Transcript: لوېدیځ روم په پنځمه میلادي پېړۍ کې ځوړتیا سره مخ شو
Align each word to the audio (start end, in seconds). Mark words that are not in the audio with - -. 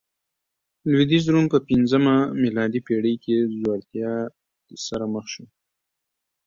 لوېدیځ 0.89 1.25
روم 1.33 1.45
په 1.53 1.59
پنځمه 1.69 2.15
میلادي 2.41 2.79
پېړۍ 2.87 3.15
کې 3.23 3.35
ځوړتیا 3.59 4.13
سره 4.87 5.05
مخ 5.13 5.25
شو 5.33 5.45